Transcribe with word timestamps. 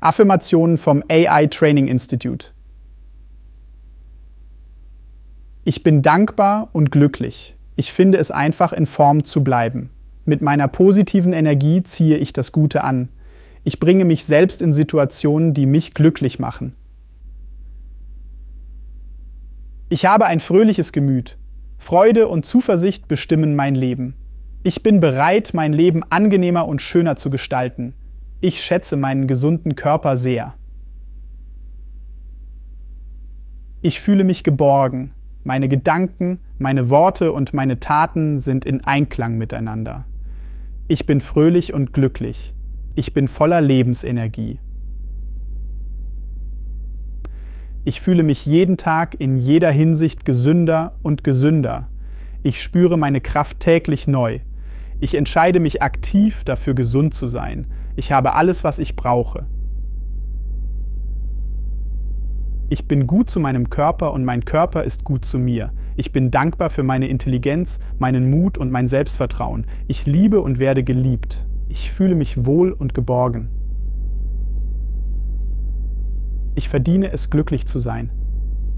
Affirmationen 0.00 0.78
vom 0.78 1.02
AI 1.10 1.48
Training 1.48 1.88
Institute. 1.88 2.52
Ich 5.64 5.82
bin 5.82 6.02
dankbar 6.02 6.68
und 6.72 6.92
glücklich. 6.92 7.56
Ich 7.74 7.92
finde 7.92 8.18
es 8.18 8.30
einfach 8.30 8.72
in 8.72 8.86
Form 8.86 9.24
zu 9.24 9.42
bleiben. 9.42 9.90
Mit 10.24 10.40
meiner 10.40 10.68
positiven 10.68 11.32
Energie 11.32 11.82
ziehe 11.82 12.16
ich 12.16 12.32
das 12.32 12.52
Gute 12.52 12.84
an. 12.84 13.08
Ich 13.64 13.80
bringe 13.80 14.04
mich 14.04 14.24
selbst 14.24 14.62
in 14.62 14.72
Situationen, 14.72 15.52
die 15.52 15.66
mich 15.66 15.94
glücklich 15.94 16.38
machen. 16.38 16.76
Ich 19.88 20.06
habe 20.06 20.26
ein 20.26 20.38
fröhliches 20.38 20.92
Gemüt. 20.92 21.38
Freude 21.76 22.28
und 22.28 22.46
Zuversicht 22.46 23.08
bestimmen 23.08 23.56
mein 23.56 23.74
Leben. 23.74 24.14
Ich 24.62 24.84
bin 24.84 25.00
bereit, 25.00 25.54
mein 25.54 25.72
Leben 25.72 26.04
angenehmer 26.08 26.68
und 26.68 26.82
schöner 26.82 27.16
zu 27.16 27.30
gestalten. 27.30 27.94
Ich 28.40 28.62
schätze 28.62 28.96
meinen 28.96 29.26
gesunden 29.26 29.74
Körper 29.74 30.16
sehr. 30.16 30.54
Ich 33.82 34.00
fühle 34.00 34.22
mich 34.22 34.44
geborgen. 34.44 35.12
Meine 35.42 35.68
Gedanken, 35.68 36.38
meine 36.56 36.88
Worte 36.88 37.32
und 37.32 37.52
meine 37.52 37.80
Taten 37.80 38.38
sind 38.38 38.64
in 38.64 38.84
Einklang 38.84 39.38
miteinander. 39.38 40.04
Ich 40.86 41.04
bin 41.04 41.20
fröhlich 41.20 41.74
und 41.74 41.92
glücklich. 41.92 42.54
Ich 42.94 43.12
bin 43.12 43.26
voller 43.26 43.60
Lebensenergie. 43.60 44.60
Ich 47.84 48.00
fühle 48.00 48.22
mich 48.22 48.46
jeden 48.46 48.76
Tag 48.76 49.20
in 49.20 49.36
jeder 49.36 49.72
Hinsicht 49.72 50.24
gesünder 50.24 50.94
und 51.02 51.24
gesünder. 51.24 51.88
Ich 52.44 52.62
spüre 52.62 52.96
meine 52.96 53.20
Kraft 53.20 53.58
täglich 53.58 54.06
neu. 54.06 54.40
Ich 55.00 55.14
entscheide 55.14 55.60
mich 55.60 55.82
aktiv 55.82 56.42
dafür, 56.44 56.74
gesund 56.74 57.14
zu 57.14 57.26
sein. 57.26 57.66
Ich 57.94 58.10
habe 58.10 58.34
alles, 58.34 58.64
was 58.64 58.78
ich 58.78 58.96
brauche. 58.96 59.46
Ich 62.68 62.86
bin 62.86 63.06
gut 63.06 63.30
zu 63.30 63.40
meinem 63.40 63.70
Körper 63.70 64.12
und 64.12 64.24
mein 64.24 64.44
Körper 64.44 64.84
ist 64.84 65.04
gut 65.04 65.24
zu 65.24 65.38
mir. 65.38 65.72
Ich 65.96 66.12
bin 66.12 66.30
dankbar 66.30 66.68
für 66.68 66.82
meine 66.82 67.08
Intelligenz, 67.08 67.80
meinen 67.98 68.28
Mut 68.28 68.58
und 68.58 68.70
mein 68.70 68.88
Selbstvertrauen. 68.88 69.66
Ich 69.86 70.04
liebe 70.04 70.40
und 70.40 70.58
werde 70.58 70.84
geliebt. 70.84 71.46
Ich 71.68 71.90
fühle 71.90 72.14
mich 72.14 72.44
wohl 72.44 72.72
und 72.72 72.92
geborgen. 72.92 73.48
Ich 76.56 76.68
verdiene 76.68 77.12
es, 77.12 77.30
glücklich 77.30 77.66
zu 77.66 77.78
sein. 77.78 78.10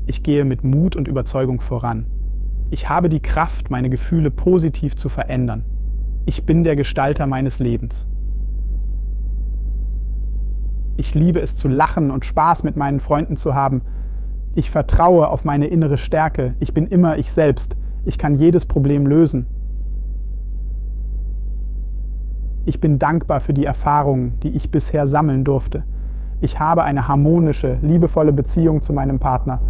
Ich 0.06 0.22
gehe 0.22 0.44
mit 0.44 0.64
Mut 0.64 0.96
und 0.96 1.08
Überzeugung 1.08 1.60
voran. 1.60 2.06
Ich 2.70 2.88
habe 2.88 3.08
die 3.08 3.20
Kraft, 3.20 3.70
meine 3.70 3.90
Gefühle 3.90 4.30
positiv 4.30 4.96
zu 4.96 5.08
verändern. 5.08 5.64
Ich 6.30 6.46
bin 6.46 6.62
der 6.62 6.76
Gestalter 6.76 7.26
meines 7.26 7.58
Lebens. 7.58 8.06
Ich 10.96 11.12
liebe 11.12 11.40
es 11.40 11.56
zu 11.56 11.66
lachen 11.66 12.12
und 12.12 12.24
Spaß 12.24 12.62
mit 12.62 12.76
meinen 12.76 13.00
Freunden 13.00 13.36
zu 13.36 13.56
haben. 13.56 13.82
Ich 14.54 14.70
vertraue 14.70 15.26
auf 15.26 15.44
meine 15.44 15.66
innere 15.66 15.96
Stärke. 15.96 16.54
Ich 16.60 16.72
bin 16.72 16.86
immer 16.86 17.18
ich 17.18 17.32
selbst. 17.32 17.76
Ich 18.04 18.16
kann 18.16 18.36
jedes 18.36 18.64
Problem 18.64 19.08
lösen. 19.08 19.46
Ich 22.64 22.80
bin 22.80 23.00
dankbar 23.00 23.40
für 23.40 23.52
die 23.52 23.64
Erfahrungen, 23.64 24.38
die 24.44 24.50
ich 24.50 24.70
bisher 24.70 25.08
sammeln 25.08 25.42
durfte. 25.42 25.82
Ich 26.40 26.60
habe 26.60 26.84
eine 26.84 27.08
harmonische, 27.08 27.78
liebevolle 27.82 28.32
Beziehung 28.32 28.82
zu 28.82 28.92
meinem 28.92 29.18
Partner. 29.18 29.60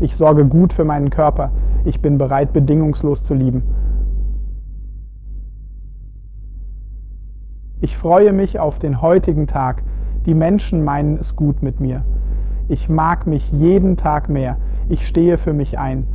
Ich 0.00 0.14
sorge 0.14 0.44
gut 0.44 0.74
für 0.74 0.84
meinen 0.84 1.08
Körper. 1.08 1.50
Ich 1.86 2.02
bin 2.02 2.18
bereit, 2.18 2.52
bedingungslos 2.52 3.24
zu 3.24 3.32
lieben. 3.32 3.62
Ich 7.82 7.96
freue 7.96 8.34
mich 8.34 8.58
auf 8.60 8.78
den 8.78 9.00
heutigen 9.00 9.46
Tag. 9.46 9.82
Die 10.26 10.34
Menschen 10.34 10.84
meinen 10.84 11.16
es 11.16 11.34
gut 11.34 11.62
mit 11.62 11.80
mir. 11.80 12.04
Ich 12.68 12.90
mag 12.90 13.26
mich 13.26 13.50
jeden 13.52 13.96
Tag 13.96 14.28
mehr. 14.28 14.58
Ich 14.90 15.06
stehe 15.06 15.38
für 15.38 15.54
mich 15.54 15.78
ein. 15.78 16.06